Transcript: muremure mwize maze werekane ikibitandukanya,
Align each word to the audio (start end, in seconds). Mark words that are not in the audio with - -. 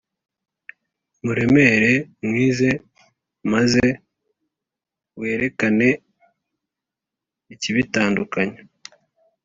muremure 1.23 1.93
mwize 2.25 2.69
maze 3.51 3.85
werekane 5.19 5.89
ikibitandukanya, 7.53 8.61